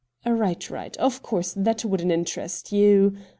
[0.25, 3.15] 'Eight, right— of course that wouldn't interest you.